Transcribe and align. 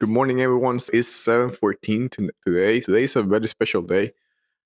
Good 0.00 0.10
morning, 0.10 0.40
everyone. 0.40 0.76
It's 0.92 1.08
7:14 1.08 2.08
today. 2.08 2.78
Today 2.78 3.02
is 3.02 3.16
a 3.16 3.22
very 3.24 3.48
special 3.48 3.82
day, 3.82 4.12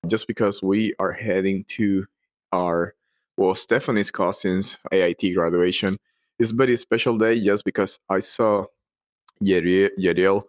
just 0.05 0.27
because 0.27 0.61
we 0.61 0.93
are 0.99 1.11
heading 1.11 1.63
to 1.69 2.05
our 2.51 2.93
well, 3.35 3.55
Stephanie's 3.55 4.11
cousin's 4.11 4.77
AIT 4.91 5.33
graduation. 5.33 5.97
It's 6.37 6.51
a 6.51 6.55
very 6.55 6.75
special 6.75 7.17
day 7.17 7.39
just 7.39 7.65
because 7.65 7.99
I 8.11 8.19
saw 8.19 8.67
Yeriel. 9.43 10.43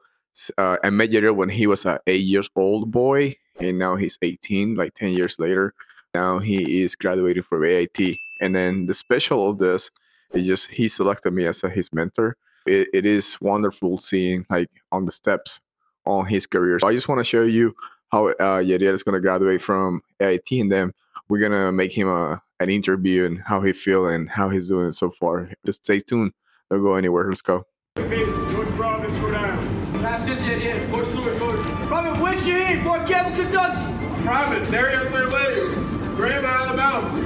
Uh, 0.59 0.77
I 0.85 0.91
met 0.91 1.13
Yeriel 1.13 1.35
when 1.35 1.49
he 1.49 1.67
was 1.67 1.87
a 1.87 1.99
eight 2.07 2.27
years 2.27 2.51
old 2.55 2.91
boy, 2.91 3.37
and 3.59 3.79
now 3.79 3.97
he's 3.97 4.19
18, 4.21 4.75
like 4.75 4.93
10 4.93 5.15
years 5.15 5.39
later. 5.39 5.73
Now 6.13 6.41
he 6.41 6.83
is 6.83 6.95
graduating 6.95 7.45
from 7.45 7.65
AIT. 7.65 8.19
And 8.43 8.55
then 8.55 8.85
the 8.85 8.93
special 8.93 9.49
of 9.49 9.57
this 9.57 9.91
is 10.35 10.47
just 10.47 10.71
he 10.71 10.89
selected 10.89 11.33
me 11.33 11.47
as 11.47 11.65
a, 11.65 11.71
his 11.71 11.91
mentor 11.91 12.37
it, 12.67 12.89
it 12.93 13.07
is 13.07 13.37
wonderful 13.41 13.97
seeing 13.97 14.45
like 14.51 14.69
on 14.93 15.05
the 15.05 15.13
steps 15.13 15.61
on 16.07 16.27
his 16.27 16.47
career. 16.47 16.79
So 16.81 16.89
I 16.89 16.95
just 16.95 17.09
want 17.09 17.19
to 17.19 17.25
show 17.25 17.43
you 17.43 17.75
how 18.11 18.29
uh, 18.29 18.61
Yeriel 18.61 18.93
is 18.93 19.03
going 19.03 19.15
to 19.15 19.21
graduate 19.21 19.61
from 19.63 20.03
AIT, 20.21 20.51
and 20.53 20.71
then 20.71 20.93
we're 21.29 21.41
gonna 21.41 21.73
make 21.73 21.93
him 21.93 22.09
a 22.09 22.41
an 22.61 22.71
interview 22.71 23.25
and 23.25 23.41
how 23.41 23.61
he 23.61 23.73
feel 23.73 24.07
and 24.07 24.31
how 24.31 24.49
he's 24.49 24.69
doing 24.69 24.93
so 24.93 25.11
far. 25.11 25.49
Just 25.67 25.85
stay 25.85 26.01
tuned. 26.01 26.33
Don't 26.71 26.83
go 26.83 26.95
anywhere. 26.95 27.29
Let's 27.29 27.43
go. 27.43 27.65
North 27.97 28.77
Providence, 28.77 29.19
Rhode 29.19 29.35
Island. 29.35 29.97
Vázquez, 29.97 30.47
yeah, 30.47 30.57
yeah. 30.75 30.87
Fort 30.91 31.07
Stewart, 31.07 31.37
Georgia. 31.39 31.63
Robert, 31.91 32.21
when's 32.23 32.47
you 32.47 32.57
in? 32.57 32.83
Fort 32.83 33.07
Campbell, 33.07 33.43
Kentucky. 33.43 34.23
Private, 34.25 34.71
Darius 34.71 35.13
St. 35.13 35.33
Wade, 35.33 36.45
Alabama. 36.45 37.21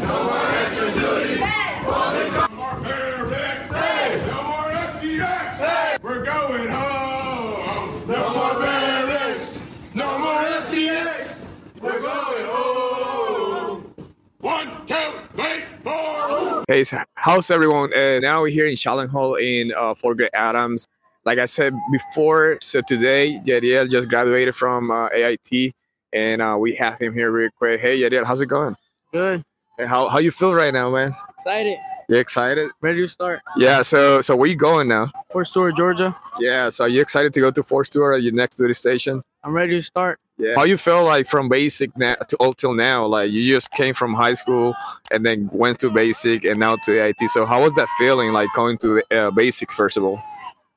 No 0.00 0.24
more 2.54 2.80
barracks. 2.80 3.70
No 3.74 4.48
more 4.48 4.70
FTX. 4.92 6.02
We're 6.02 6.24
going 6.24 6.68
home. 6.68 8.02
No 8.06 8.34
more 8.34 8.54
barracks. 8.60 9.62
No 9.94 10.18
more 10.18 10.42
FTX. 10.62 11.46
We're 11.80 12.00
going 12.00 12.46
home. 12.46 13.94
One, 14.40 14.66
two, 14.86 14.94
three, 14.94 14.94
four. 14.94 15.25
Hey, 15.38 16.84
how's 17.14 17.50
everyone? 17.50 17.92
Uh, 17.92 18.18
now 18.20 18.40
we're 18.40 18.48
here 18.48 18.66
in 18.66 18.74
Shalom 18.74 19.08
Hall 19.08 19.34
in 19.34 19.72
uh, 19.76 19.94
Fort 19.94 20.16
Gregg-Adams. 20.16 20.86
Like 21.24 21.38
I 21.38 21.44
said 21.44 21.74
before, 21.92 22.58
so 22.62 22.80
today 22.80 23.38
Yeriel 23.44 23.90
just 23.90 24.08
graduated 24.08 24.54
from 24.56 24.90
uh, 24.90 25.08
AIT, 25.08 25.74
and 26.12 26.40
uh, 26.40 26.56
we 26.58 26.74
have 26.76 26.98
him 26.98 27.12
here 27.12 27.30
real 27.30 27.50
quick. 27.58 27.80
Hey, 27.80 27.98
Yeriel, 27.98 28.24
how's 28.24 28.40
it 28.40 28.46
going? 28.46 28.76
Good. 29.12 29.42
Hey, 29.76 29.84
how 29.84 30.08
how 30.08 30.18
you 30.18 30.30
feel 30.30 30.54
right 30.54 30.72
now, 30.72 30.88
man? 30.90 31.14
Excited. 31.30 31.76
You 32.08 32.16
excited? 32.16 32.70
Ready 32.80 33.02
to 33.02 33.08
start. 33.08 33.40
Yeah. 33.56 33.82
So 33.82 34.22
so 34.22 34.36
where 34.36 34.48
you 34.48 34.56
going 34.56 34.88
now? 34.88 35.10
Fort 35.30 35.46
Stewart, 35.48 35.76
Georgia. 35.76 36.16
Yeah. 36.38 36.70
So 36.70 36.84
are 36.84 36.88
you 36.88 37.02
excited 37.02 37.34
to 37.34 37.40
go 37.40 37.50
to 37.50 37.62
Fort 37.62 37.86
Stewart 37.88 38.16
at 38.16 38.22
your 38.22 38.32
next 38.32 38.56
duty 38.56 38.72
station? 38.72 39.22
I'm 39.46 39.52
ready 39.52 39.74
to 39.76 39.82
start. 39.82 40.18
Yeah. 40.38 40.54
How 40.56 40.64
you 40.64 40.76
feel 40.76 41.04
like 41.04 41.28
from 41.28 41.48
basic 41.48 41.96
now 41.96 42.14
to 42.16 42.36
all 42.38 42.52
till 42.52 42.74
now? 42.74 43.06
Like 43.06 43.30
you 43.30 43.54
just 43.54 43.70
came 43.70 43.94
from 43.94 44.12
high 44.12 44.34
school 44.34 44.74
and 45.12 45.24
then 45.24 45.48
went 45.52 45.78
to 45.78 45.90
basic 45.90 46.44
and 46.44 46.58
now 46.58 46.74
to 46.84 47.00
AIT. 47.00 47.20
So 47.30 47.46
how 47.46 47.62
was 47.62 47.72
that 47.74 47.88
feeling 47.96 48.32
like 48.32 48.48
going 48.56 48.76
to 48.78 49.02
uh, 49.12 49.30
basic 49.30 49.70
first 49.70 49.96
of 49.96 50.02
all? 50.02 50.20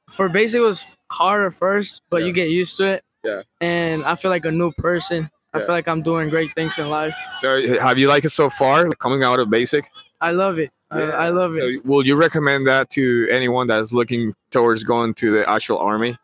For 0.07 0.29
basic, 0.29 0.59
it 0.59 0.63
was 0.63 0.95
hard 1.11 1.45
at 1.47 1.53
first, 1.53 2.03
but 2.11 2.21
Yeah. 2.21 2.27
you 2.27 2.33
get 2.33 2.49
used 2.51 2.77
to 2.77 2.83
it. 2.85 3.03
Yeah. 3.23 3.41
And 3.59 4.05
I 4.05 4.13
feel 4.15 4.29
like 4.29 4.45
a 4.45 4.51
new 4.51 4.71
person. 4.71 5.29
Yeah. 5.53 5.61
I 5.61 5.65
feel 5.65 5.73
like 5.75 5.87
I'm 5.87 6.03
doing 6.03 6.29
great 6.29 6.53
things 6.53 6.77
in 6.77 6.89
life. 6.89 7.17
So 7.39 7.59
have 7.79 7.97
you 7.97 8.07
liked 8.07 8.25
it 8.25 8.29
so 8.29 8.51
far 8.51 8.87
like, 8.87 8.99
coming 8.99 9.23
out 9.23 9.39
of 9.39 9.49
basic? 9.49 9.89
I 10.21 10.29
love 10.31 10.59
it. 10.59 10.69
I, 10.91 11.01
I 11.01 11.29
love 11.29 11.53
So 11.53 11.63
it. 11.65 11.83
will 11.85 12.05
you 12.05 12.15
recommend 12.15 12.67
that 12.67 12.91
to 12.91 13.27
anyone 13.31 13.65
that's 13.65 13.91
looking 13.91 14.35
towards 14.51 14.83
going 14.83 15.15
to 15.15 15.31
the 15.31 15.49
actual 15.49 15.79
army? 15.79 16.17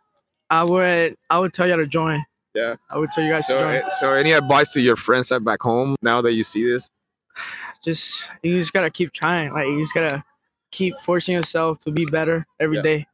I 0.52 0.64
would 0.64 1.16
I 1.32 1.40
would 1.40 1.54
tell 1.54 1.68
you 1.68 1.76
to 1.76 1.88
join. 1.88 2.24
Yeah. 2.56 2.76
I 2.90 2.98
would 2.98 3.12
tell 3.12 3.24
you 3.24 3.32
guys 3.32 3.48
So, 3.48 3.56
to 3.58 3.60
join. 3.60 3.76
uh, 3.84 3.90
so 4.00 4.14
any 4.14 4.32
advice 4.32 4.72
to 4.74 4.82
your 4.82 4.96
friends 4.96 5.30
that 5.30 5.44
back 5.44 5.62
home 5.62 5.96
now 6.02 6.22
that 6.22 6.34
you 6.34 6.44
see 6.44 6.64
this? 6.70 6.90
just 7.84 8.30
you 8.42 8.58
just 8.58 8.74
gotta 8.74 8.90
keep 8.90 9.12
trying. 9.12 9.52
Like 9.54 9.68
you 9.68 9.80
just 9.82 9.94
gotta 9.94 10.24
keep 10.72 10.98
forcing 11.00 11.36
yourself 11.36 11.80
to 11.80 11.92
be 11.92 12.06
better 12.06 12.46
every 12.60 12.78
Yeah. 12.78 12.82
day. 12.84 13.08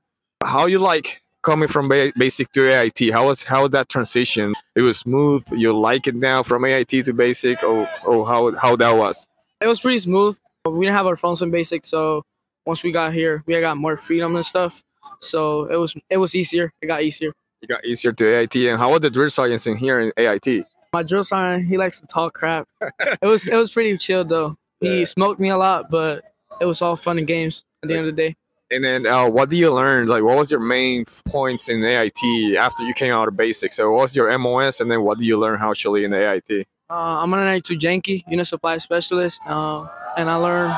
How 0.44 0.66
you 0.68 0.80
like 0.80 1.22
coming 1.42 1.68
from 1.68 1.88
ba- 1.90 2.14
basic 2.18 2.52
to 2.52 2.62
AIT? 2.72 3.10
How 3.12 3.26
was 3.26 3.42
how 3.44 3.64
was 3.64 3.72
that 3.72 3.90
transition? 3.90 4.54
It 4.76 4.82
was 4.82 5.00
smooth. 5.00 5.44
You 5.52 5.78
like 5.78 6.08
it 6.08 6.16
now 6.16 6.44
from 6.44 6.64
AIT 6.66 7.04
to 7.04 7.14
basic, 7.14 7.64
or 7.64 7.90
or 8.06 8.26
how 8.28 8.54
how 8.56 8.76
that 8.76 8.92
was? 8.96 9.28
It 9.60 9.68
was 9.68 9.80
pretty 9.80 10.00
smooth. 10.00 10.38
We 10.66 10.86
didn't 10.86 10.98
have 10.98 11.08
our 11.08 11.16
phones 11.16 11.42
in 11.42 11.50
basic, 11.52 11.84
so 11.86 12.24
once 12.66 12.84
we 12.84 12.92
got 12.92 13.14
here, 13.14 13.44
we 13.48 13.60
got 13.60 13.78
more 13.78 13.98
freedom 13.98 14.36
and 14.36 14.46
stuff. 14.46 14.84
So 15.20 15.66
it 15.66 15.76
was 15.78 15.96
it 16.10 16.18
was 16.18 16.36
easier. 16.36 16.72
It 16.82 16.88
got 16.88 17.02
easier. 17.04 17.34
It 17.62 17.68
got 17.70 17.86
easier 17.86 18.12
to 18.12 18.26
AIT. 18.38 18.56
And 18.56 18.78
how 18.80 18.92
was 18.92 19.02
the 19.02 19.10
drill 19.10 19.30
sergeants 19.30 19.68
in 19.68 19.76
here 19.78 20.00
in 20.00 20.12
AIT? 20.18 20.66
My 20.94 21.04
drill 21.04 21.24
sergeant, 21.24 21.68
he 21.70 21.78
likes 21.78 22.02
to 22.02 22.08
talk 22.08 22.34
crap. 22.34 22.68
it 22.82 23.26
was 23.26 23.48
it 23.48 23.56
was 23.56 23.72
pretty 23.72 23.98
chill 23.98 24.26
though. 24.26 24.58
He 24.80 25.00
Yeah. 25.00 25.06
smoked 25.06 25.40
me 25.40 25.50
a 25.50 25.58
lot, 25.58 25.90
but 25.92 26.24
it 26.60 26.66
was 26.66 26.82
all 26.82 26.96
fun 26.96 27.18
and 27.20 27.28
games 27.28 27.64
at 27.84 27.90
the 27.90 27.96
end 27.98 28.08
of 28.08 28.16
the 28.16 28.22
day. 28.22 28.36
And 28.72 28.84
then 28.84 29.06
uh, 29.06 29.30
what 29.30 29.50
did 29.50 29.58
you 29.58 29.72
learn? 29.72 30.08
Like, 30.08 30.24
what 30.24 30.38
was 30.38 30.50
your 30.50 30.60
main 30.62 31.06
points 31.26 31.68
in 31.70 31.84
AIT 31.84 32.56
after 32.58 32.84
you 32.84 32.94
came 32.94 33.14
out 33.14 33.28
of 33.28 33.36
basic? 33.38 33.74
So, 33.74 33.92
what 33.92 34.02
was 34.04 34.16
your 34.16 34.36
MOS, 34.38 34.80
and 34.80 34.90
then 34.90 35.02
what 35.04 35.18
did 35.18 35.26
you 35.26 35.38
learn 35.38 35.60
how 35.60 35.72
actually 35.72 36.04
in 36.06 36.14
AIT? 36.14 36.66
Uh, 36.90 36.94
I'm 36.94 37.34
an 37.34 37.40
92 37.42 37.76
Yankee, 37.80 38.24
unit 38.28 38.48
supply 38.48 38.78
specialist, 38.78 39.40
uh, 39.46 39.86
and 40.18 40.30
I 40.30 40.36
learned 40.36 40.74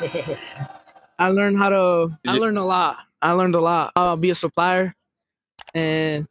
I 1.18 1.28
learned 1.30 1.58
how 1.58 1.68
to 1.68 2.18
I 2.26 2.32
learned 2.38 2.58
a 2.58 2.64
lot. 2.64 2.96
I 3.20 3.32
learned 3.32 3.54
a 3.54 3.60
lot. 3.60 3.92
I'll 3.96 4.16
be 4.16 4.30
a 4.30 4.34
supplier, 4.34 4.94
and 5.74 6.26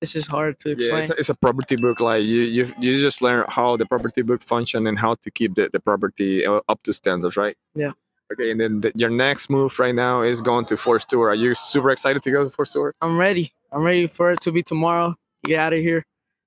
it's 0.00 0.12
just 0.12 0.28
hard 0.28 0.58
to 0.60 0.70
Yeah, 0.70 0.74
explain. 0.74 0.98
it's 1.00 1.10
a, 1.10 1.14
it's 1.14 1.28
a 1.28 1.34
property 1.34 1.76
book. 1.76 2.00
Like 2.00 2.22
you, 2.22 2.42
you, 2.42 2.72
you 2.78 3.00
just 3.00 3.20
learn 3.22 3.44
how 3.48 3.76
the 3.76 3.86
property 3.86 4.22
book 4.22 4.42
function 4.42 4.86
and 4.86 4.98
how 4.98 5.14
to 5.16 5.30
keep 5.30 5.54
the, 5.56 5.68
the 5.72 5.80
property 5.80 6.46
uh, 6.46 6.60
up 6.68 6.82
to 6.84 6.92
standards, 6.92 7.36
right? 7.36 7.56
Yeah. 7.74 7.92
Okay, 8.32 8.50
and 8.50 8.60
then 8.60 8.80
the, 8.82 8.92
your 8.94 9.10
next 9.10 9.48
move 9.50 9.78
right 9.78 9.94
now 9.94 10.22
is 10.22 10.40
going 10.42 10.66
to 10.66 10.76
Fort 10.76 11.02
Stewart. 11.02 11.30
Are 11.32 11.34
you 11.34 11.54
super 11.54 11.90
excited 11.90 12.22
to 12.22 12.30
go 12.30 12.44
to 12.44 12.50
Fort 12.50 12.68
Stewart? 12.68 12.94
I'm 13.00 13.16
ready. 13.18 13.52
I'm 13.72 13.82
ready 13.82 14.06
for 14.06 14.30
it 14.30 14.40
to 14.42 14.52
be 14.52 14.62
tomorrow. 14.62 15.14
Get 15.44 15.58
out 15.58 15.72
of 15.72 15.80
here, 15.80 16.04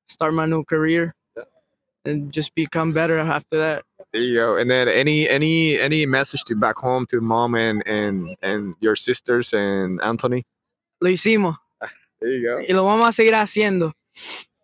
start 0.08 0.34
my 0.34 0.46
new 0.46 0.64
career, 0.64 1.16
Yeah. 1.36 1.44
and 2.06 2.32
just 2.32 2.54
become 2.56 2.94
better 2.94 3.18
after 3.18 3.58
that. 3.60 3.84
There 4.14 4.22
you 4.22 4.40
go. 4.40 4.58
And 4.58 4.70
then 4.70 4.88
any 4.90 5.28
any 5.30 5.80
any 5.80 6.06
message 6.06 6.44
to 6.46 6.56
back 6.56 6.76
home 6.78 7.06
to 7.08 7.20
mom 7.22 7.56
and 7.56 7.82
and 7.88 8.36
and 8.42 8.76
your 8.80 8.96
sisters 8.96 9.54
and 9.54 10.00
Anthony? 10.04 10.44
Lo 11.02 11.10
hicimos 11.10 11.56
There 12.22 12.32
you 12.32 12.44
go. 12.44 12.58
y 12.60 12.74
lo 12.74 12.84
vamos 12.86 13.08
a 13.08 13.12
seguir 13.12 13.34
haciendo. 13.34 13.94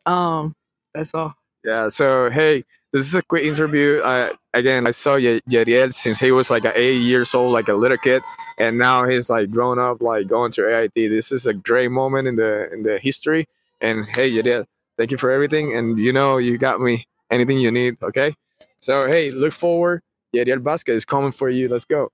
Um, 0.05 0.53
that's 0.93 1.13
all. 1.13 1.33
Yeah. 1.63 1.89
So 1.89 2.29
hey, 2.29 2.63
this 2.93 3.05
is 3.05 3.15
a 3.15 3.21
quick 3.23 3.43
interview. 3.43 3.99
Uh, 4.03 4.29
again, 4.53 4.87
I 4.87 4.91
saw 4.91 5.15
Ye- 5.15 5.41
Yeriel 5.49 5.93
since 5.93 6.19
he 6.19 6.31
was 6.31 6.49
like 6.49 6.65
a 6.65 6.77
eight 6.79 6.99
years 7.01 7.33
old, 7.35 7.51
like 7.51 7.67
a 7.67 7.73
little 7.73 7.97
kid, 7.97 8.21
and 8.57 8.77
now 8.77 9.05
he's 9.05 9.29
like 9.29 9.49
grown 9.51 9.79
up, 9.79 10.01
like 10.01 10.27
going 10.27 10.51
to 10.53 10.67
AIT. 10.69 10.93
This 10.95 11.31
is 11.31 11.45
a 11.45 11.53
great 11.53 11.91
moment 11.91 12.27
in 12.27 12.35
the 12.35 12.71
in 12.71 12.83
the 12.83 12.99
history. 12.99 13.47
And 13.81 14.05
hey, 14.05 14.31
Yeriel, 14.31 14.65
thank 14.97 15.11
you 15.11 15.17
for 15.17 15.29
everything. 15.31 15.75
And 15.75 15.99
you 15.99 16.13
know, 16.13 16.37
you 16.37 16.57
got 16.57 16.79
me 16.79 17.05
anything 17.31 17.57
you 17.59 17.71
need. 17.71 17.97
Okay. 18.01 18.33
So 18.79 19.07
hey, 19.07 19.31
look 19.31 19.53
forward. 19.53 20.01
Yeriel 20.35 20.59
Vázquez 20.59 20.93
is 20.93 21.05
coming 21.05 21.31
for 21.31 21.49
you. 21.49 21.67
Let's 21.67 21.85
go. 21.85 22.11